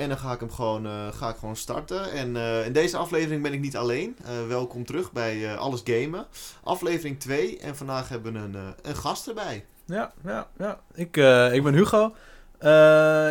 [0.00, 2.12] En dan ga ik hem gewoon, eh, ga ik gewoon starten.
[2.12, 4.16] En eh, in deze aflevering ben ik niet alleen.
[4.24, 6.26] Eh, welkom terug bij Alles Gamen.
[6.62, 7.58] Aflevering 2.
[7.58, 9.64] En vandaag hebben we een, een gast erbij.
[9.84, 10.80] Ja, ja, ja.
[10.94, 11.16] Ik,
[11.52, 12.14] ik ben Hugo.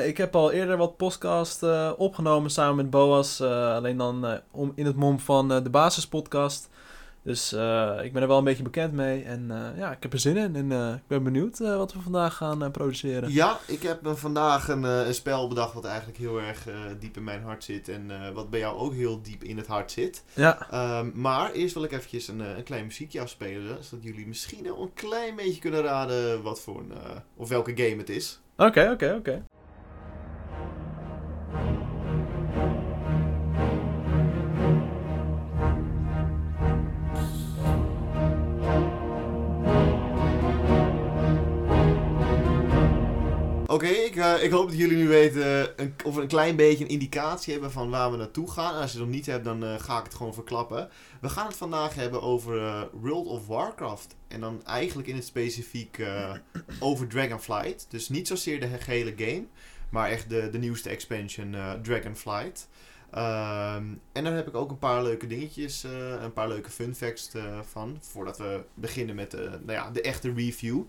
[0.05, 1.63] ik heb al eerder wat podcast
[1.97, 3.41] opgenomen samen met Boas.
[3.41, 6.69] alleen dan om, in het mom van de basispodcast.
[7.21, 9.23] Dus uh, ik ben er wel een beetje bekend mee.
[9.23, 10.55] En uh, ja, ik heb er zin in.
[10.55, 13.31] En uh, ik ben benieuwd wat we vandaag gaan produceren.
[13.31, 16.67] Ja, ik heb vandaag een, een, spel bedacht wat eigenlijk heel erg
[16.99, 17.89] diep in mijn hart zit.
[17.89, 20.23] En wat bij jou ook heel diep in het hart zit.
[20.33, 20.99] Ja.
[20.99, 23.83] Um, maar eerst wil ik eventjes een, een klein muziekje afspelen.
[23.83, 26.93] Zodat jullie misschien al een klein beetje kunnen raden wat voor een,
[27.35, 28.39] of welke game het is.
[28.57, 29.43] Oké, oké, oké.
[43.69, 46.89] Oké, ik, uh, ik hoop dat jullie nu weten een, of een klein beetje een
[46.89, 48.75] indicatie hebben van waar we naartoe gaan.
[48.75, 50.89] En als je het nog niet hebt, dan uh, ga ik het gewoon verklappen.
[51.21, 54.15] We gaan het vandaag hebben over uh, World of Warcraft.
[54.27, 56.01] En dan eigenlijk in het specifiek
[56.79, 57.85] over Dragonflight.
[57.89, 59.45] Dus niet zozeer de gehele game,
[59.89, 62.67] maar echt de, de nieuwste expansion Dragonflight.
[63.15, 65.83] Um, en daar heb ik ook een paar leuke dingetjes,
[66.21, 67.31] een paar leuke fun facts
[67.71, 67.97] van.
[68.01, 70.81] Voordat we beginnen met nou ja, de echte review.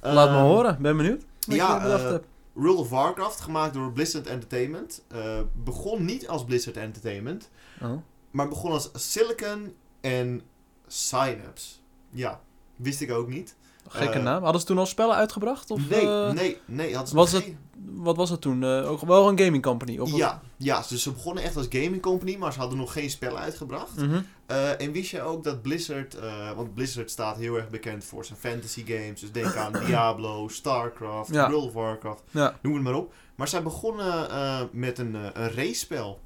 [0.00, 1.24] Laat me ehm, horen, ben benieuwd
[1.56, 2.18] ja, uh,
[2.52, 5.04] World of Warcraft, gemaakt door Blizzard Entertainment.
[5.12, 7.92] Uh, begon niet als Blizzard Entertainment, oh.
[8.30, 10.42] maar begon als Silicon en
[10.86, 11.74] Synapse.
[12.10, 12.40] Ja,
[12.76, 13.56] wist ik ook niet.
[13.88, 14.42] Gekke uh, naam.
[14.42, 15.70] Hadden ze toen al spellen uitgebracht?
[15.70, 16.94] Of, nee, nee, nee.
[16.94, 17.54] Hadden ze was het,
[17.98, 18.62] wat was het toen?
[18.62, 19.98] Uh, ook wel een gaming company?
[19.98, 23.10] Of ja, ja, dus ze begonnen echt als gaming company, maar ze hadden nog geen
[23.10, 23.96] spellen uitgebracht.
[23.96, 24.26] Mm -hmm.
[24.50, 28.24] uh, en wist je ook dat Blizzard, uh, want Blizzard staat heel erg bekend voor
[28.24, 29.20] zijn fantasy games.
[29.20, 31.50] Dus denk aan Diablo, StarCraft, ja.
[31.50, 32.58] World of Warcraft, ja.
[32.62, 33.12] noem het maar op.
[33.34, 34.28] Maar zij begonnen
[34.72, 36.20] met een, een race-spel.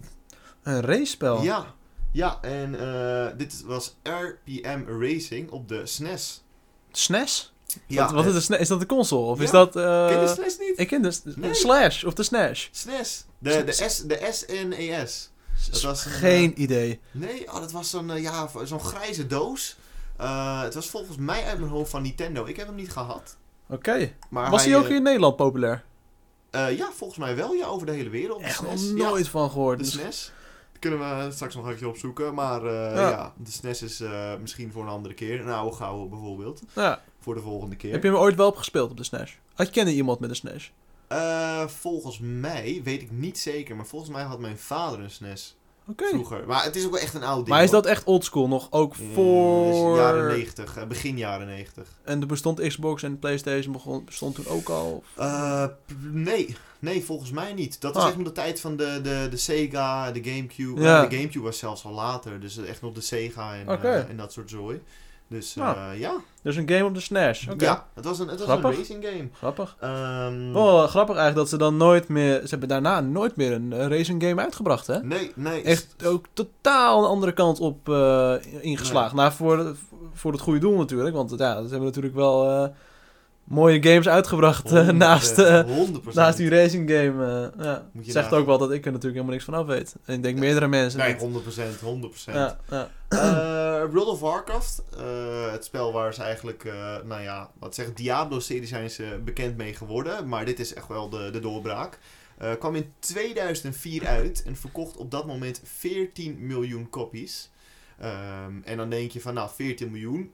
[0.63, 1.43] Een race-spel?
[1.43, 1.67] Ja,
[2.13, 2.77] ja en
[3.37, 6.45] dit was RPM Racing op de SNES.
[6.91, 7.52] SNES?
[7.87, 9.27] Ja, wat, wat is, de, is dat de console?
[9.27, 9.77] Of is dat...
[9.77, 10.78] Uh, ken de SNES niet?
[10.78, 11.55] Ik ken de nee.
[11.55, 12.69] Slash of de SNES.
[12.72, 13.25] SNES.
[13.38, 15.31] De, de, S, de SNES.
[15.71, 17.00] Dat was een, Geen uh, idee.
[17.10, 19.77] Nee, oh, dat was zo'n uh, ja, zo'n grijze doos.
[20.62, 22.44] het was volgens mij uit mijn hoofd van Nintendo.
[22.44, 23.37] Ik heb hem niet gehad.
[23.69, 23.75] Oké.
[23.75, 24.50] Okay.
[24.50, 25.84] Was hij ook in Nederland populair?
[26.50, 27.53] ja, volgens mij wel.
[27.53, 28.43] Ja, over de hele wereld.
[28.43, 29.78] Echt nog nooit van gehoord.
[29.78, 30.33] De SNES
[30.83, 32.34] kunnen we straks nog even opzoeken.
[32.34, 33.09] Maar uh, ja.
[33.09, 33.33] ja.
[33.37, 35.41] de SNES is uh, misschien voor een andere keer.
[35.41, 36.62] Een oude gouden bijvoorbeeld.
[36.75, 37.03] Ja.
[37.22, 37.93] Voor de volgende keer.
[37.93, 39.38] Heb je hem ooit wel op gespeeld op de SNES?
[39.55, 40.72] Had je kende iemand met een SNES?
[41.12, 45.56] Uh, volgens mij, weet ik niet zeker, maar volgens mij had mijn vader een SNES.
[45.88, 46.09] Okay.
[46.09, 46.47] Vroeger.
[46.47, 47.49] Maar het is ook wel echt een oud ding.
[47.49, 48.66] Maar is dat echt oldschool nog?
[48.71, 49.97] Ook voor...
[49.97, 51.88] jaren 90, begin jaren 90.
[52.03, 55.03] En er bestond Xbox en PlayStation begon, bestond toen ook al?
[55.19, 55.65] Uh,
[56.00, 56.56] nee.
[56.78, 57.81] Nee, volgens mij niet.
[57.81, 58.09] Dat is ah.
[58.09, 60.81] echt nog de tijd van de, de, de Sega, de Gamecube.
[60.81, 61.06] Ja.
[61.06, 62.41] De Gamecube was zelfs al later.
[62.41, 63.99] Dus echt nog de Sega en, okay.
[63.99, 64.83] uh, en dat soort zooi.
[65.32, 66.15] Dus uh, ja.
[66.43, 67.47] Dus een game op de SNES.
[67.50, 67.69] Okay.
[67.69, 69.28] Ja, het was een, het was een racing game.
[69.32, 69.76] Grappig.
[69.82, 72.41] Um, oh, grappig eigenlijk dat ze dan nooit meer...
[72.41, 75.03] Ze hebben daarna nooit meer een racing game uitgebracht, hè?
[75.03, 75.62] Nee, nee.
[75.62, 79.16] Echt ook totaal een andere kant op uh, ingeslagen.
[79.16, 79.25] Nee.
[79.25, 79.76] Nou, voor,
[80.12, 81.15] voor het goede doel natuurlijk.
[81.15, 82.50] Want ja, dat hebben we natuurlijk wel...
[82.50, 82.69] Uh,
[83.44, 85.62] mooie games uitgebracht uh, naast, uh,
[86.12, 87.50] naast die racing game.
[87.58, 87.91] Uh, ja.
[88.03, 89.94] Zegt ook wel dat ik er natuurlijk helemaal niks van af weet.
[90.04, 90.98] En ik denk meerdere mensen.
[91.00, 91.20] Nee, 100%,
[92.28, 92.32] 100%.
[92.32, 92.88] Ja, ja.
[93.91, 94.82] World of Warcraft,
[95.50, 96.72] het spel waar ze eigenlijk,
[97.04, 100.28] nou ja, wat zeg, Diablo-serie zijn ze bekend mee geworden.
[100.28, 101.98] Maar dit is echt wel de, de doorbraak.
[102.59, 107.50] kwam in 2004 uit en verkocht op dat moment 14 miljoen copies.
[108.03, 110.32] Um, en dan denk je van, nou, 14 miljoen,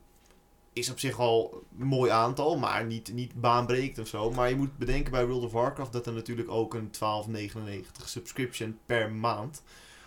[0.79, 4.31] is op zich al een mooi aantal, maar niet, niet baanbrekend of zo.
[4.31, 6.91] Maar je moet bedenken bij World of Warcraft dat er natuurlijk ook een
[7.31, 9.63] 12,99 subscription per maand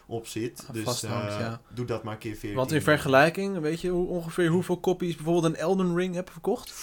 [0.05, 0.65] op zit.
[0.71, 1.61] dus vast uh, ja.
[1.69, 2.57] doe dat maar een keer 14.
[2.57, 6.73] Want in vergelijking, weet je hoe, ongeveer hoeveel copies bijvoorbeeld een Elden Ring hebben verkocht?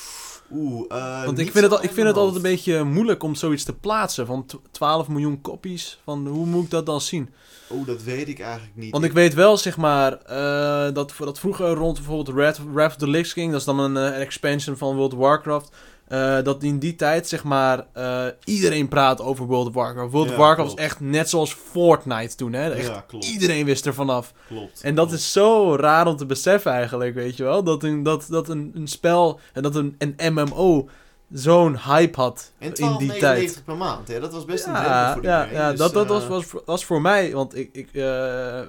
[0.53, 3.35] Oeh, uh, Want ik vind, het, al, ik vind het altijd een beetje moeilijk om
[3.35, 4.27] zoiets te plaatsen.
[4.27, 6.01] Van 12 miljoen copies.
[6.05, 7.31] Van hoe moet ik dat dan zien?
[7.71, 8.93] Oeh, dat weet ik eigenlijk niet.
[8.93, 12.97] Want ik weet wel, zeg maar, uh, dat, dat vroeger rond bijvoorbeeld Red, Wrath of
[12.97, 15.71] the Lich King, dat is dan een, uh, expansion van World of Warcraft.
[16.09, 20.13] Uh, dat in die tijd, zeg maar, uh, iedereen praat over World of Warcraft.
[20.13, 20.81] World ja, of Warcraft klopt.
[20.81, 22.71] was echt net zoals Fortnite toen, hè?
[22.71, 23.25] Echt ja, klopt.
[23.25, 24.33] Iedereen wist er vanaf.
[24.47, 24.81] Klopt.
[24.83, 25.21] En dat klopt.
[25.21, 27.63] is zo raar om te beseffen eigenlijk, weet je wel?
[27.63, 30.89] Dat een, dat, dat een, een spel, en dat een, een MMO
[31.33, 33.63] zo'n hype had en in die tijd.
[33.65, 34.21] per maand, hè?
[34.21, 36.11] dat was best een ja, voor ja, ja, dus, dat, dat uh...
[36.11, 37.89] was, was, was voor mij, want ik, ik,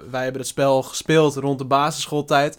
[0.09, 2.57] wij hebben het spel gespeeld rond de basisschooltijd.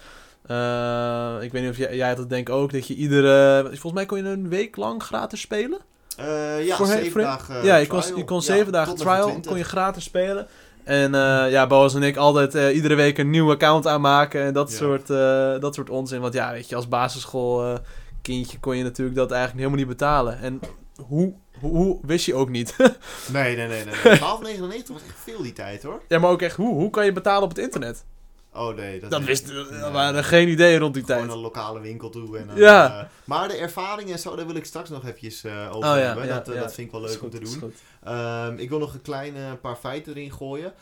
[0.50, 3.62] Uh, ik weet niet of jij, jij dat denk ook, dat je iedere...
[3.64, 5.78] Volgens mij kon je een week lang gratis spelen.
[6.20, 10.04] Uh, ja, zeven dagen Ja, je kon, je kon zeven dagen trial kon je gratis
[10.04, 10.46] spelen.
[10.84, 14.52] En uh, ja, Boas en ik altijd uh, iedere week een nieuw account aanmaken en
[14.52, 15.06] dat, soort,
[15.60, 16.20] dat soort onzin.
[16.20, 20.38] Want ja, weet je, als basisschoolkindje kon je natuurlijk dat eigenlijk helemaal niet betalen.
[20.38, 20.60] En
[21.06, 22.76] hoe hoe, wist je ook niet.
[23.32, 23.84] nee, nee, nee.
[23.84, 24.18] nee.
[24.18, 24.22] 12,99
[24.92, 26.02] was echt veel die tijd hoor.
[26.08, 26.74] Ja, maar ook echt hoe?
[26.74, 28.04] Hoe kan je betalen op het internet?
[28.52, 29.90] Oh nee, dat, dat wist, nee.
[29.90, 31.20] waren geen idee rond die tijd.
[31.20, 32.38] Gewoon een lokale winkel toe.
[32.38, 33.00] En, ja.
[33.00, 35.94] Uh, maar de ervaringen en zo, daar wil ik straks nog eventjes uh, over oh,
[35.94, 36.26] hebben.
[36.26, 37.72] Ja, dat, uh, dat vind ik wel leuk om te doen.
[38.08, 40.72] Um, ik wil nog een kleine paar feiten erin gooien.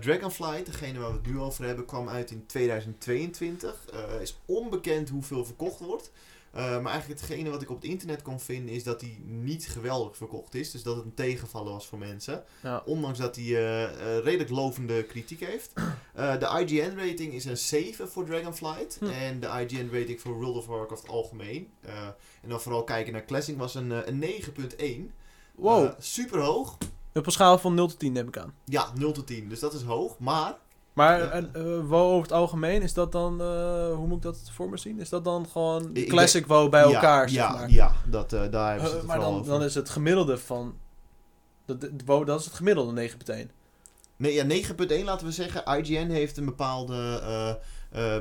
[0.00, 3.74] Dragonflight, degene waar we het nu over hebben, kwam uit in 2022.
[4.20, 6.10] is onbekend hoeveel verkocht wordt.
[6.56, 9.68] Uh, maar eigenlijk hetgene wat ik op het internet kon vinden is dat hij niet
[9.68, 10.70] geweldig verkocht is.
[10.70, 12.44] Dus dat het een tegenvallen was voor mensen.
[12.62, 12.82] Ja.
[12.84, 13.88] Ondanks dat hij uh, uh,
[14.18, 15.72] redelijk lovende kritiek heeft.
[16.40, 18.96] de IGN-rating is een 7 voor Dragonflight.
[19.00, 19.04] Hm.
[19.04, 21.70] En de IGN-rating voor World of Warcraft algemeen.
[22.42, 24.24] en dan vooral kijken naar Classic was een, een
[25.10, 25.14] 9.1.
[25.54, 25.90] Wow.
[25.98, 26.78] super hoog.
[27.14, 28.54] Op een schaal van 0 tot 10 neem ik aan.
[28.64, 29.48] Ja, 0 tot 10.
[29.48, 30.18] Dus dat is hoog.
[30.18, 30.58] Maar
[30.96, 31.42] maar uh,
[31.88, 35.00] WoW over het algemeen, is dat dan, uh, hoe moet ik dat voor me zien?
[35.00, 37.70] Is dat dan gewoon classic ik, WoW bij elkaar, ja, zeg maar?
[37.70, 40.74] Ja, dat, uh, daar hebben ze het Maar dan, dan is het gemiddelde van,
[41.64, 43.16] dat, WoW, dat is het gemiddelde 9.1.
[44.16, 45.78] Nee, ja, 9.1 laten we zeggen.
[45.78, 47.58] IGN heeft een bepaalde,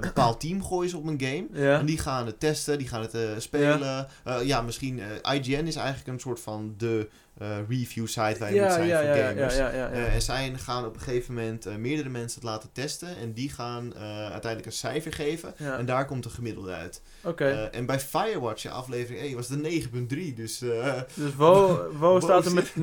[0.01, 1.47] bepaald team gooien op een game.
[1.51, 1.79] Ja.
[1.79, 4.07] En die gaan het testen, die gaan het spelen.
[4.25, 7.09] Ja, ja misschien, IGN is eigenlijk een soort van de
[7.41, 9.57] uh, review site waar je moet zijn voor gamers.
[9.57, 13.17] Uh, en zij gaan op een gegeven moment uh, meerdere mensen het laten testen.
[13.17, 15.57] En die gaan uiteindelijk een cijfer geven.
[15.57, 17.01] En daar komt een gemiddelde uit.
[17.23, 17.69] Okay.
[17.69, 20.33] en bij Firewatch, aflevering 1, was het 9.3.
[20.35, 22.73] Dus, dus WoW, WoW staat er met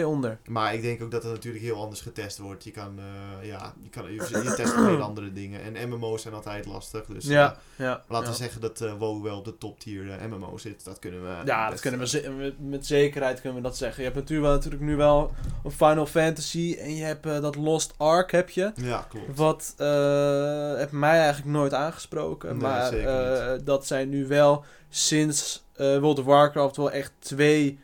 [0.00, 0.38] 0,2 onder.
[0.46, 2.64] Maar ik denk ook dat het natuurlijk heel anders getest wordt.
[2.64, 3.00] Je kan,
[3.42, 5.76] ja, je, kan, je, je test andere dingen.
[5.76, 7.04] En MMO's zijn altijd lastig.
[7.04, 10.84] Dus ja, ja, laten we zeggen dat WoW wel op de top tier MMO zit.
[10.84, 11.36] Dat kunnen we...
[11.44, 13.85] Ja, dat kunnen we met, met zekerheid kunnen we dat zeggen.
[13.96, 15.32] Je hebt natuurlijk, natuurlijk nu wel
[15.64, 18.72] een Final Fantasy en je hebt uh, dat Lost Ark heb je.
[18.74, 19.36] Ja, klopt.
[19.36, 22.48] Wat uh, heeft mij eigenlijk nooit aangesproken.
[22.48, 27.78] Nee, maar uh, dat zijn nu wel sinds World of Warcraft wel echt twee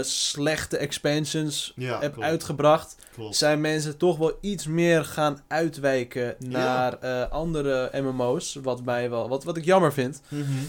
[0.00, 2.96] slechte expansions ja, heb uitgebracht.
[3.14, 3.36] Klopt.
[3.36, 7.22] Zijn mensen toch wel iets meer gaan uitwijken naar ja.
[7.22, 8.58] andere MMO's.
[8.62, 10.20] Wat, mij wel, wat, wat ik jammer vind.
[10.28, 10.68] Mm -hmm.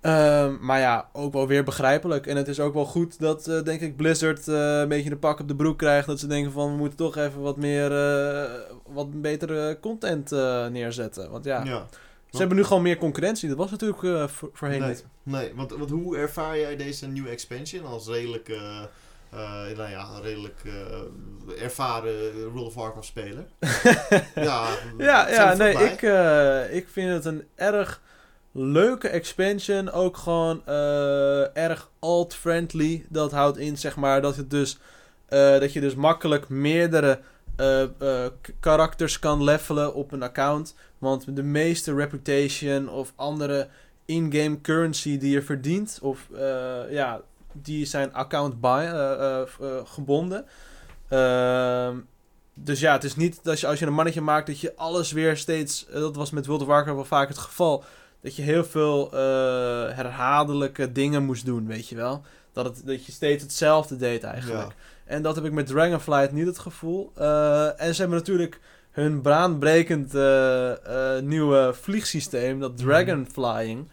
[0.00, 2.26] Ehm, maar ja, ook wel weer begrijpelijk.
[2.26, 5.18] En het is ook wel goed dat, uh, denk ik, Blizzard uh, een beetje een
[5.18, 6.06] pak op de broek krijgt.
[6.06, 8.50] Dat ze denken van, we moeten toch even wat meer, uh,
[8.86, 10.30] wat betere content
[10.70, 11.30] neerzetten.
[11.30, 11.86] Want ja, ja.
[12.30, 13.48] ze hebben nu gewoon meer concurrentie.
[13.48, 15.04] Dat was natuurlijk voor, voorheen nee, niet.
[15.22, 18.48] Nee, want, want hoe ervaar jij deze nieuwe expansion als redelijk...
[19.76, 20.62] nou ja, redelijk
[21.60, 23.46] ervaren World of Warcraft speler.
[24.34, 24.68] ja,
[24.98, 26.02] ja, ja nee, ik,
[26.72, 28.00] ik vind het een erg
[28.52, 29.90] leuke expansion.
[29.90, 33.06] Ook gewoon uh, erg alt-friendly.
[33.08, 34.78] Dat houdt in, zeg maar, dat, het dus,
[35.28, 37.20] uh, dat je dus makkelijk meerdere
[37.56, 38.26] uh,
[38.60, 40.74] karakters kan levelen op een account.
[40.98, 43.68] Want de meeste reputation of andere
[44.04, 46.28] in-game currency die je verdient, of
[46.90, 47.20] ja,
[47.52, 48.54] die zijn account
[49.84, 50.44] gebonden.
[51.08, 51.96] Ehm,
[52.54, 55.12] dus ja, het is niet dat je als je een mannetje maakt dat je alles
[55.12, 55.86] weer steeds.
[55.92, 57.84] dat was met World of Warcraft wel vaak het geval
[58.20, 59.20] dat je heel veel uh,
[59.94, 62.22] herhaaldelijke dingen moest doen, weet je wel.
[62.52, 64.72] Dat, het, dat je steeds hetzelfde deed eigenlijk.
[65.04, 67.12] En dat heb ik met Dragonflight niet het gevoel.
[67.18, 68.60] Uh, en ze hebben natuurlijk
[68.90, 70.72] hun baanbrekend uh,
[71.20, 72.86] nieuwe vliegsysteem, dat mhm.
[72.86, 73.88] Dragonflying.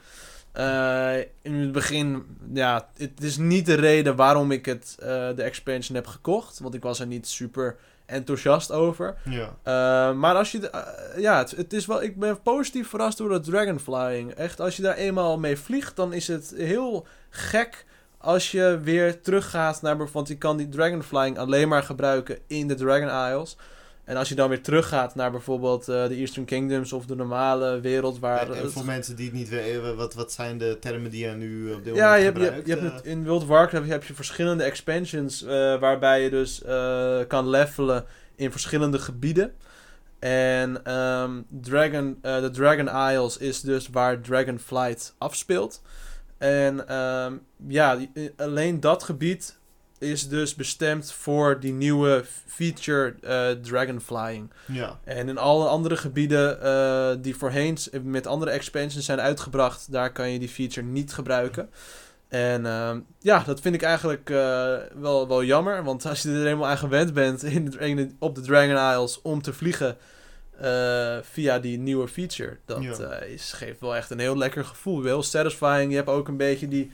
[1.41, 2.23] in het begin,
[2.53, 4.95] ja, het is niet de reden waarom ik het,
[5.35, 6.59] de expansion heb gekocht.
[6.59, 9.15] Want ik was er niet super enthousiast over.
[9.29, 9.55] Ja.
[9.63, 10.71] Uh, maar als je...
[10.75, 12.03] Uh, ja, het, het, is wel...
[12.03, 14.31] Ik ben positief verrast door het dragonflying.
[14.31, 17.85] Echt, als je daar eenmaal mee vliegt, dan is het heel gek
[18.17, 20.11] als je weer teruggaat naar...
[20.11, 23.57] Want je kan die dragonflying alleen maar gebruiken in de Dragon Isles.
[24.05, 27.79] En als je dan weer teruggaat naar bijvoorbeeld uh, de Eastern Kingdoms of de normale
[27.79, 28.51] wereld waar...
[28.51, 31.73] En, voor mensen die het niet weten, wat, wat zijn de termen die je nu
[31.73, 34.03] op dit moment ja, je hebt, je, je hebt het, in World of Warcraft heb
[34.03, 39.53] je verschillende expansions uh, waarbij je dus uh, kan levelen in verschillende gebieden.
[40.19, 45.81] En um, Dragon, de Dragon Isles is dus waar Dragonflight afspeelt.
[46.37, 47.97] En um, ja,
[48.37, 49.59] alleen dat gebied
[49.97, 54.51] is dus bestemd voor die nieuwe feature uh, Dragonflying.
[54.65, 54.99] Ja.
[55.03, 60.29] En in alle andere gebieden uh, die voorheen met andere expansions zijn uitgebracht, daar kan
[60.29, 61.69] je die feature niet gebruiken.
[62.27, 64.37] En uh, ja, dat vind ik eigenlijk uh,
[64.93, 65.83] wel, wel jammer.
[65.83, 69.41] Want als je er helemaal aan gewend bent in de, op de Dragon Isles om
[69.41, 69.97] te vliegen
[71.21, 75.03] via die nieuwe feature, dat is, geeft wel echt een heel lekker gevoel.
[75.03, 75.89] Heel satisfying.
[75.89, 76.91] Je hebt ook een beetje die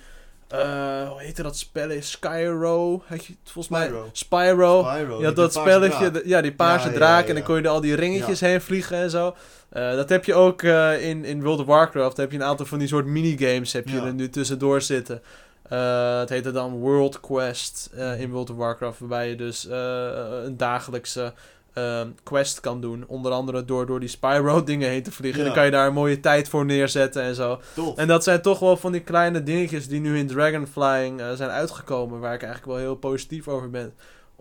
[0.53, 2.01] Uh, hoe heette dat spelletje?
[2.01, 3.03] Skyro?
[3.07, 3.99] Had je volgens Spyro.
[4.01, 4.09] mij?
[4.11, 4.83] Spyro.
[4.83, 7.21] Spyro, Je had die dat spelletje, de- ja, die paarse Ja, draak.
[7.23, 9.35] ja, En dan kon je er al die ringetjes heen vliegen en zo.
[9.69, 12.17] Eh, dat heb je ook eh, in, in World of Warcraft.
[12.17, 15.21] heb je een aantal van die soort minigames heb je er nu tussendoor zitten.
[15.67, 18.99] Het heette dan World Quest in World of Warcraft.
[18.99, 19.67] Waarbij je dus
[20.45, 21.33] een dagelijkse
[21.73, 23.03] eh, quest kan doen.
[23.07, 25.39] Onder andere door, door die Spyro dingen heen te vliegen.
[25.39, 27.59] En dan kan je daar een mooie tijd voor neerzetten en zo.
[27.75, 27.97] Tof.
[27.97, 31.49] En dat zijn toch wel van die kleine dingetjes die nu in Dragonflying eh, zijn
[31.49, 32.19] uitgekomen.
[32.19, 33.93] Waar ik eigenlijk wel heel positief over ben.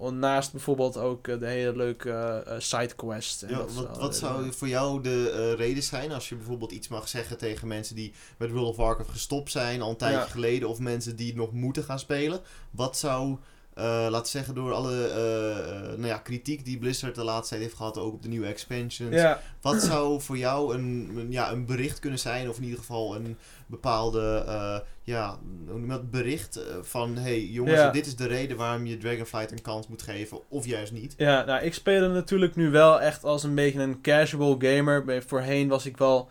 [0.08, 3.44] Naast bijvoorbeeld ook eh, de hele leuke eh, eh, sidequests.
[3.48, 7.38] Ja, wat, wat zou voor jou de reden zijn als je bijvoorbeeld iets mag zeggen
[7.38, 10.24] tegen mensen die met World of Warcraft gestopt zijn al een tijdje Ja.
[10.24, 12.40] geleden of mensen die het nog moeten gaan spelen?
[12.70, 13.36] Wat zou,
[13.84, 17.62] laten we zeggen, door alle eh, eh, nou ja, kritiek die Blizzard de laatste tijd
[17.62, 21.52] heeft gehad, ook op de nieuwe expansions, Ja, wat zou voor jou een, een, ja,
[21.52, 25.38] een bericht kunnen zijn, of in ieder geval een bepaalde eh, ja,
[25.86, 27.90] dat, bericht eh, van hey jongens, Ja.
[27.90, 31.14] dit is de reden waarom je Dragonflight een kans moet geven, of juist niet?
[31.16, 35.22] ja, nou ik speel het natuurlijk nu wel echt als een beetje een casual gamer.
[35.26, 36.28] Voorheen was ik wel...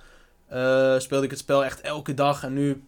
[0.48, 2.44] eh, speelde ik het spel echt elke dag.
[2.44, 2.84] En nu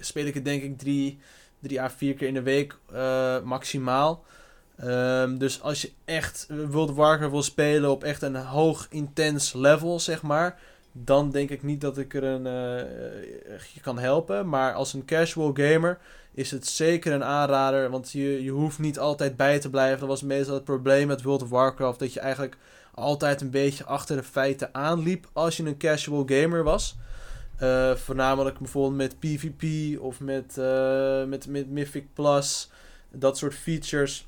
[0.00, 1.18] speel ik het denk ik drie,
[1.64, 4.24] drie à vier keer in de week eh, maximaal.
[4.76, 9.52] Ehm, dus als je echt World of Warcraft wil spelen op echt een hoog intens
[9.52, 10.58] level, zeg maar,
[10.92, 14.48] dan denk ik niet dat ik er een, eh, eh, je kan helpen.
[14.48, 15.98] Maar als een casual gamer
[16.32, 19.98] is het zeker een aanrader, want je, je hoeft niet altijd bij te blijven.
[19.98, 22.56] Dat was meestal het probleem met World of Warcraft, dat je eigenlijk
[22.94, 26.96] altijd een beetje achter de feiten aanliep als je een casual gamer was.
[27.56, 32.70] Eh, voornamelijk bijvoorbeeld met PvP of met, eh, met, met Mythic Plus,
[33.10, 34.26] dat soort features.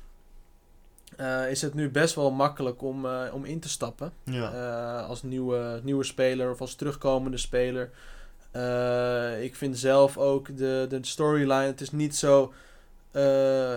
[1.17, 4.11] eh, is het nu best wel makkelijk om, om in te stappen.
[4.23, 4.99] Ja.
[4.99, 7.89] Als nieuwe, nieuwe speler of als terugkomende speler.
[9.41, 12.53] Ik vind zelf ook de, de storyline, het is niet zo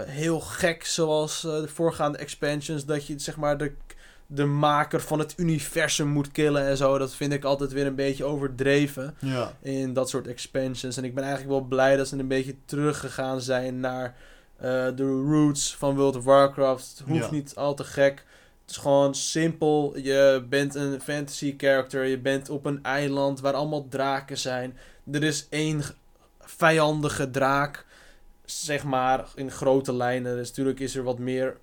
[0.06, 2.84] heel gek zoals de voorgaande expansions.
[2.84, 3.72] Dat je zeg maar de,
[4.32, 6.98] de maker van het universum moet killen en zo.
[6.98, 9.52] Dat vind ik altijd weer een beetje overdreven ja.
[9.62, 10.96] in dat soort expansions.
[10.96, 14.14] En ik ben eigenlijk wel blij dat ze een beetje teruggegaan zijn naar
[14.56, 16.94] eh, de roots van World of Warcraft.
[16.98, 17.30] Het hoeft Ja.
[17.30, 18.24] niet al te gek.
[18.60, 19.98] Het is gewoon simpel.
[19.98, 22.04] Je bent een fantasy character.
[22.04, 24.76] Je bent op een eiland waar allemaal draken zijn.
[25.12, 25.82] Er is één
[26.40, 27.84] vijandige draak.
[28.44, 30.36] Zeg maar in grote lijnen.
[30.36, 31.56] Dus natuurlijk is er wat meer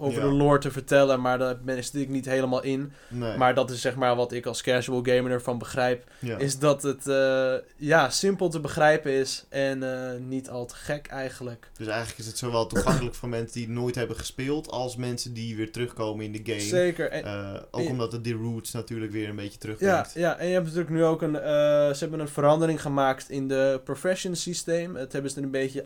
[0.00, 0.28] over Ja.
[0.28, 1.20] de lore te vertellen.
[1.20, 2.92] Maar daar ben ik niet helemaal in.
[3.08, 3.36] Nee.
[3.36, 6.36] Maar dat is zeg maar wat ik als casual gamer ervan begrijp ja.
[6.38, 11.06] is dat het eh, ja, simpel te begrijpen is en eh, niet al te gek
[11.06, 11.70] eigenlijk.
[11.76, 15.56] Dus eigenlijk is het zowel toegankelijk voor mensen die nooit hebben gespeeld, als mensen die
[15.56, 16.60] weer terugkomen in de game.
[16.60, 17.10] Zeker.
[17.10, 20.12] En, Eh, ook en- omdat het die roots natuurlijk weer een beetje ja, terugbrengt.
[20.14, 21.34] ja, en je hebt natuurlijk nu ook een.
[21.34, 24.96] ze hebben een verandering gemaakt in de profession systeem.
[24.96, 25.84] Het hebben ze een beetje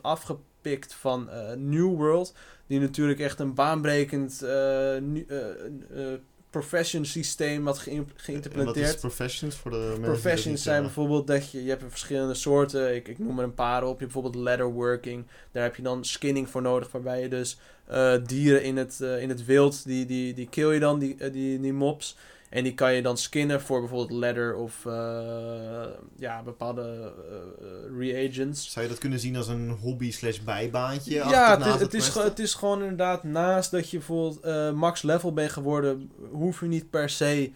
[0.62, 2.34] afgepikt van eh, New World.
[2.66, 4.96] Die natuurlijk echt een baanbrekend eh,
[6.50, 8.86] profession systeem had geïm- En wat geïmplementeerd.
[8.88, 12.94] is professions voor de mensen Professions zijn bijvoorbeeld dat je, je hebt verschillende soorten.
[12.94, 13.98] Ik, ik noem er een paar op.
[13.98, 15.26] Je hebt bijvoorbeeld leatherworking.
[15.52, 16.90] Daar heb je dan skinning voor nodig.
[16.90, 17.58] Waarbij je dus
[18.26, 21.72] dieren in het, in het wild, die, die, die kill je dan, die, die, die
[21.72, 22.16] mobs.
[22.52, 25.84] En die kan je dan skinnen voor bijvoorbeeld leather of eh,
[26.16, 28.72] ja, bepaalde eh, reagents.
[28.72, 31.14] Zou je dat kunnen zien als een hobby slash bijbaantje?
[31.14, 35.32] Ja, het, het, is, het is gewoon inderdaad naast dat je bijvoorbeeld eh, max level
[35.32, 37.50] bent geworden, hoef je niet per se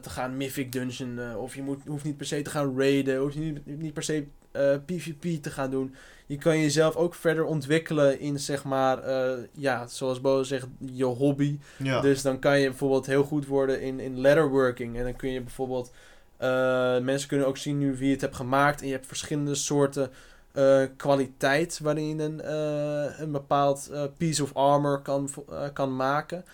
[0.00, 3.34] te gaan Mythic Dungeon of je moet, hoeft niet per se te gaan raiden, hoeft
[3.34, 5.94] je niet, niet per se eh, PvP te gaan doen.
[6.26, 11.04] Je kan jezelf ook verder ontwikkelen in zeg maar, eh, ja, zoals Bo zegt, je
[11.04, 11.58] hobby.
[11.76, 12.00] Ja.
[12.00, 14.96] Dus dan kan je bijvoorbeeld heel goed worden in, in letterworking.
[14.96, 15.92] En dan kun je bijvoorbeeld...
[16.36, 18.80] eh, mensen kunnen ook zien nu wie het hebt gemaakt.
[18.80, 20.10] En je hebt verschillende soorten
[20.52, 21.80] eh, kwaliteit...
[21.82, 26.44] waarin je een, eh, een bepaald eh, piece of armor kan, eh, kan maken.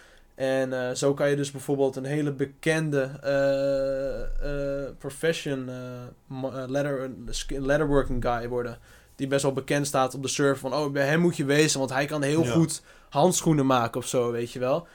[0.40, 5.70] En eh, zo kan je dus bijvoorbeeld een hele bekende eh, eh, profession...
[6.66, 7.10] letter,
[7.48, 8.78] letterworking guy worden...
[9.16, 10.74] Die best wel bekend staat op de server van...
[10.74, 12.50] Oh, bij hem moet je wezen, want hij kan heel Ja.
[12.50, 14.86] goed handschoenen maken of zo, weet je wel.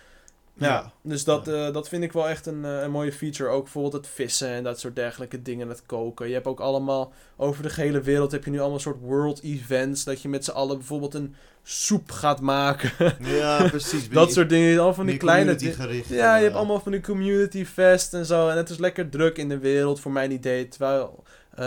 [0.58, 0.92] Ja, Ja.
[1.02, 3.50] dus dat, eh, dat vind ik wel echt een, eh, een mooie feature.
[3.50, 6.28] Ook bijvoorbeeld het vissen en dat soort dergelijke dingen, het koken.
[6.28, 10.04] Je hebt ook allemaal, over de gehele wereld heb je nu allemaal soort world events.
[10.04, 12.92] Dat je met z'n allen bijvoorbeeld een soep gaat maken.
[13.20, 14.10] Ja, precies.
[14.10, 14.74] dat soort dingen.
[14.74, 15.76] Allemaal van die kleine dingen.
[15.76, 16.10] gericht.
[16.10, 18.50] Ja, je hebt allemaal van die community fest en zo.
[18.50, 20.68] En het is lekker druk in de wereld, voor mijn idee.
[20.68, 21.24] Terwijl
[21.56, 21.66] eh,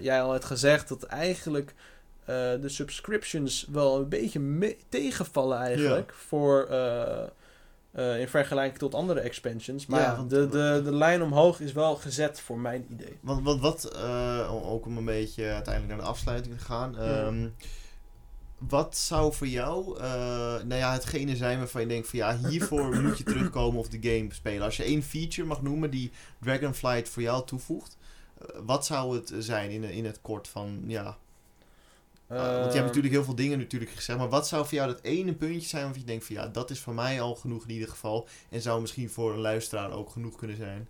[0.00, 1.74] jij al had gezegd dat eigenlijk
[2.24, 6.12] eh, de subscriptions wel een beetje tegenvallen eigenlijk.
[6.26, 6.68] Voor,
[7.94, 9.86] eh, eh, in vergelijking tot andere expansions.
[9.86, 13.18] Maar Ja, ja, want- de, de, de lijn omhoog is wel gezet voor mijn idee.
[13.20, 16.98] Want wat, wat eh, ook om een beetje uiteindelijk naar de afsluiting te gaan.
[16.98, 17.48] ehm,
[18.58, 20.04] wat zou voor jou, uh,
[20.62, 23.98] nou ja, hetgene zijn waarvan je denkt van ja, hiervoor moet je terugkomen of de
[24.16, 24.62] game spelen.
[24.64, 26.10] Als je één feature mag noemen die
[26.40, 27.96] Dragonflight voor jou toevoegt,
[28.64, 31.16] wat zou het zijn in, in het kort van, ja...
[32.30, 34.88] Uh, want je hebt natuurlijk heel veel dingen natuurlijk gezegd, maar wat zou voor jou
[34.88, 37.62] dat ene puntje zijn waarvan je denkt van ja, dat is voor mij al genoeg
[37.62, 38.28] in ieder geval.
[38.48, 40.88] En zou misschien voor een luisteraar ook genoeg kunnen zijn.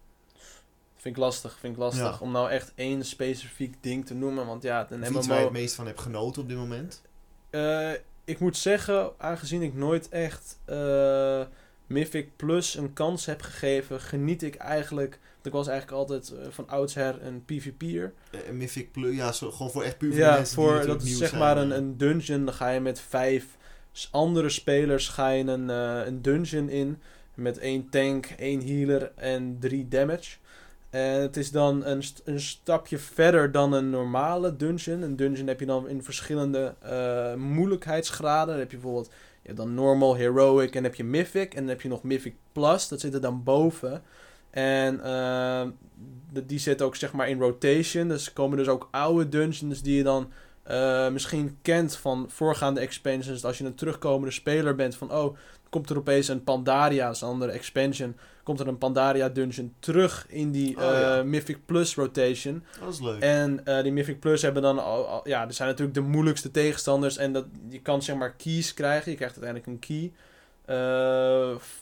[0.95, 2.03] Vind ik lastig, vind ik lastig.
[2.03, 2.19] Ja.
[2.21, 4.47] Om nou echt één specifiek ding te noemen.
[4.47, 7.03] Want ja, een Of iets waar je het meest van hebt genoten op dit moment.
[7.51, 7.93] Eh,
[8.25, 11.43] ik moet zeggen, aangezien ik nooit echt eh
[11.95, 15.19] Mythic Plus een kans heb gegeven, geniet ik eigenlijk.
[15.33, 18.13] Want ik was eigenlijk altijd eh, van oudsher een PvP'er.
[18.35, 21.17] Uh, Mythic Plus, ja, zo, gewoon voor echt puur Ja, mensen die voor, dat is
[21.17, 21.79] zeg zijn, maar een, eh.
[21.79, 22.45] een dungeon.
[22.45, 23.45] Dan ga je met vijf
[24.11, 26.99] andere spelers ga je een, eh, een dungeon in.
[27.35, 30.37] Met één tank, één healer en drie damage.
[30.91, 35.03] En het is dan een, st- een stapje verder dan een normale dungeon.
[35.03, 38.47] Een dungeon heb je dan in verschillende eh, moeilijkheidsgraden.
[38.49, 39.11] Dan heb je bijvoorbeeld
[39.45, 41.55] je hebt dan normal, heroic en dan heb je mythic.
[41.55, 44.03] En dan heb je nog mythic plus, dat zit er dan boven.
[44.51, 45.69] En eh,
[46.33, 48.09] de- die zit ook zeg maar in rotation.
[48.09, 50.33] Dus komen dus ook oude dungeons die je dan
[50.65, 53.27] eh, misschien kent van voorgaande expansions.
[53.27, 55.37] Dus als je een terugkomende speler bent van oh,
[55.71, 58.17] komt er opeens een Pandaria, dat is een andere expansion.
[58.43, 61.19] Komt er een Pandaria dungeon terug in die Oh, ja.
[61.19, 62.65] eh, Mythic Plus rotation.
[62.81, 63.21] Dat is leuk.
[63.23, 66.51] En eh, die Mythic Plus hebben dan al, al- ja, er zijn natuurlijk de moeilijkste
[66.51, 67.17] tegenstanders.
[67.17, 69.11] En dat, je kan zeg maar keys krijgen.
[69.11, 70.13] Je krijgt uiteindelijk een key.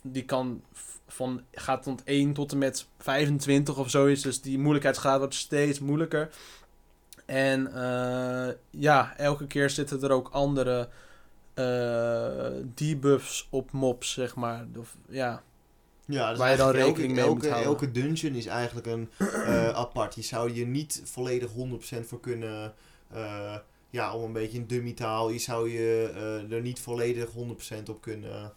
[0.02, 0.62] Die kan
[1.08, 4.22] van, gaat tot 1 tot en met 25 of zoiets.
[4.22, 6.28] Dus die moeilijkheidsgraad wordt steeds moeilijker.
[7.26, 10.88] En eh, ja, elke keer zitten er ook andere
[11.54, 14.66] eh, debuffs op mobs, zeg maar.
[14.78, 15.42] Of, ja,
[16.06, 17.64] Ja, dus Waar je dan rekening mee elke, moet houden.
[17.64, 20.14] Elke dungeon is eigenlijk een eh, apart.
[20.14, 22.74] Je zou je niet volledig 100% voor kunnen...
[23.12, 23.56] eh,
[23.90, 25.30] ja, om een beetje een dummy taal.
[25.30, 28.52] Je zou je er niet volledig 100% op kunnen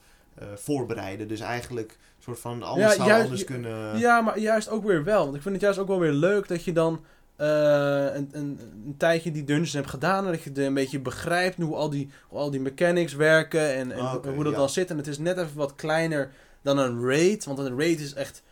[0.56, 1.28] voorbereiden.
[1.28, 2.64] Dus eigenlijk een soort van...
[2.64, 3.98] Alles Ja, zou juist- anders kunnen...
[4.00, 5.24] Ja, maar juist ook weer wel.
[5.24, 8.60] Want ik vind het juist ook wel weer leuk dat je dan eh, een, een,
[8.86, 10.26] een tijdje die dungeons hebt gedaan.
[10.26, 13.74] En dat je een beetje begrijpt hoe al die, hoe al die mechanics werken.
[13.74, 14.60] En, en Ah, hoe dat ja.
[14.60, 14.90] dan zit.
[14.90, 17.46] En het is net even wat kleiner dan een raid.
[17.46, 18.44] Want een raid is echt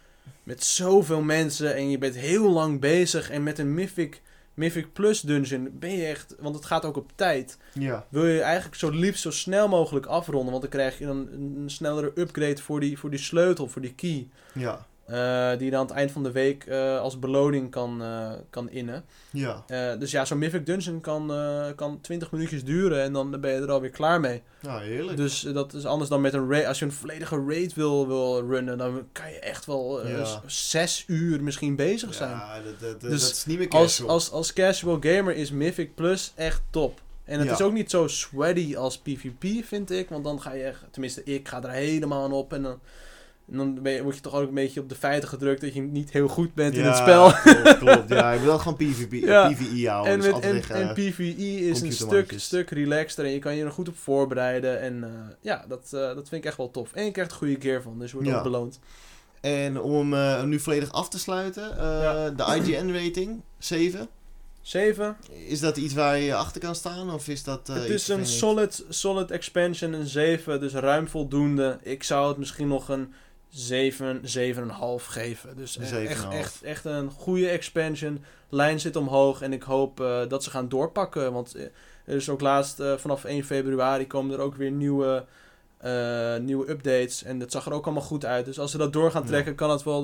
[0.43, 1.75] met zoveel mensen.
[1.75, 3.29] En je bent heel lang bezig.
[3.29, 4.21] En met een Mythic,
[4.53, 6.35] Mythic Plus dungeon ben je echt...
[6.39, 10.05] Want het gaat ook op tijd Ja, wil je eigenlijk zo liefst zo snel mogelijk
[10.05, 10.49] afronden.
[10.49, 13.81] Want dan krijg je dan een, een snellere upgrade voor die, voor die sleutel, voor
[13.81, 14.27] die key.
[14.53, 18.01] ja, eh, die je dan aan het eind van de week eh, als beloning kan,
[18.01, 19.03] eh, kan innen.
[19.31, 19.63] ja.
[19.99, 21.31] Dus ja, zo'n Mythic Dungeon kan,
[21.75, 24.41] kan 20 minuutjes duren en dan ben je er alweer klaar mee.
[24.59, 25.17] Ja, heerlijk.
[25.17, 26.65] Dus dat is anders dan met een raid.
[26.65, 30.41] Als je een volledige raid wil, wil runnen, dan kan je echt wel Ja.
[30.45, 32.29] zes uur misschien bezig zijn.
[32.31, 34.09] Ja, dat, dat, dat, Dus dat is niet meer Als, casual.
[34.09, 37.01] als, als casual gamer is Mythic Plus echt top.
[37.23, 37.53] En het Ja.
[37.53, 40.09] is ook niet zo sweaty als PvP, vind ik.
[40.09, 42.53] Want dan ga je echt, tenminste, ik ga er helemaal aan op.
[42.53, 42.79] En dan,
[43.51, 45.81] en dan je, word je toch ook een beetje op de feiten gedrukt dat je
[45.81, 47.31] niet heel goed bent in het spel.
[47.31, 48.09] Klopt, klopt.
[48.09, 49.51] Ja, ik wil gewoon PvP, Ja.
[49.51, 50.11] PvE houden.
[50.13, 51.35] En, dus met, en, en PvE
[51.69, 54.79] is een stuk, stuk relaxter en je kan je er goed op voorbereiden.
[54.81, 55.09] En eh,
[55.41, 56.93] ja, dat, eh, dat vind ik echt wel tof.
[56.93, 58.37] En je krijgt er goede gear van, dus je wordt Ja.
[58.37, 58.79] ook beloond.
[59.41, 64.07] En om hem eh, nu volledig af te sluiten, eh, de IGN-rating, 7.
[64.61, 65.17] 7.
[65.47, 67.13] Is dat iets waar je achter kan staan?
[67.13, 67.69] Of is dat.
[67.69, 71.77] eh, het is een solid, solid expansion, een 7, dus ruim voldoende.
[71.81, 73.13] Ik zou het misschien nog een
[73.53, 75.55] 7, 7,5 geven.
[75.57, 76.29] Dus eh, echt, 7,5.
[76.31, 78.23] echt, echt een goede expansion.
[78.49, 81.33] Lijn zit omhoog en ik hoop eh, dat ze gaan doorpakken.
[81.33, 81.63] Want eh,
[82.05, 85.25] er is ook laatst, eh, vanaf 1 februari, komen er ook weer nieuwe,
[86.41, 87.23] nieuwe updates.
[87.23, 88.45] En dat zag er ook allemaal goed uit.
[88.45, 89.27] Dus als ze dat door gaan Ja.
[89.27, 90.03] trekken, kan, het wel,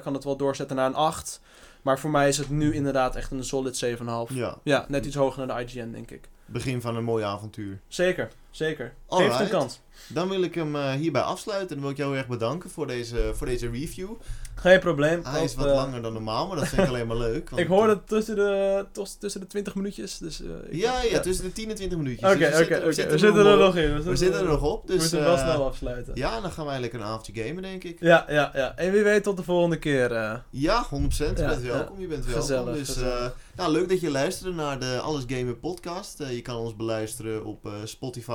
[0.00, 1.40] kan het wel doorzetten naar een 8.
[1.82, 4.34] Maar voor mij is het nu inderdaad echt een solid 7,5.
[4.34, 6.28] Ja, Ja, net iets hoger naar de IGN, denk ik.
[6.46, 7.80] begin van een mooi avontuur.
[7.88, 8.94] Zeker, zeker.
[9.08, 9.80] Geef het een kans.
[10.08, 11.68] Dan wil ik hem eh, hierbij afsluiten.
[11.68, 14.10] Dan wil ik jou heel erg bedanken voor deze, voor deze review.
[14.54, 15.20] Geen probleem.
[15.24, 17.48] Hij is wat eh, langer dan normaal, maar dat vind ik alleen maar leuk.
[17.50, 18.86] want, Ik hoorde het tussen de,
[19.18, 20.18] tussen de 20 minuutjes.
[20.18, 22.30] Dus, eh, Ja, ja, tussen de 10 en 20 minuutjes.
[22.30, 22.84] Oké, Dus we oké.
[22.84, 24.02] We zitten er nog in.
[24.02, 24.86] We zitten er nog op.
[24.86, 26.12] We Dus, moeten wel snel afsluiten.
[26.14, 26.30] Ja.
[26.34, 28.00] Ja, dan gaan wij lekker een avondje gamen, denk ik.
[28.00, 30.12] ja, ja, En wie weet tot de volgende keer.
[30.50, 30.88] Ja, 100%.
[30.90, 31.72] Je Ja, bent ja.
[31.72, 32.00] welkom.
[32.00, 32.42] Je bent welkom.
[32.42, 33.34] Gezellig, dus, gezellig.
[33.56, 36.18] nou, leuk dat je luisterde naar de Alles Gamen podcast.
[36.18, 37.72] Je kan ons beluisteren op eh,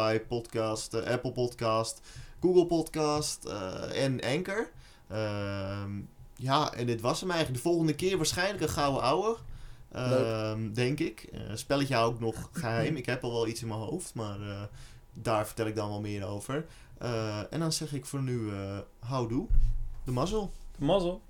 [0.05, 2.01] Spotify, podcast, eh, Apple Podcast,
[2.41, 4.69] Google Podcast eh, en Anchor.
[5.07, 5.91] Ehm,
[6.35, 7.63] ja, en dit was hem eigenlijk.
[7.63, 9.37] De volgende keer waarschijnlijk een gouden ouwe.
[9.91, 11.27] Ehm, denk ik.
[11.31, 12.95] Eh, spelletje hou ik nog geheim.
[13.01, 14.69] Ik heb al wel iets in mijn hoofd, maar
[15.13, 16.65] daar vertel ik dan wel meer over.
[17.49, 18.51] En dan zeg ik voor nu,
[18.99, 19.47] houdoe.
[20.03, 20.51] De mazzel.
[20.77, 21.21] Mazzel.